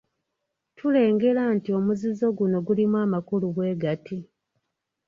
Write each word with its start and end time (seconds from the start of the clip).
Tulengera 0.77 1.43
nti 1.55 1.69
omuzizo 1.77 2.27
guno 2.37 2.57
gulimu 2.65 2.95
amakulu 3.05 3.45
bwe 3.55 3.71
gati. 3.81 4.17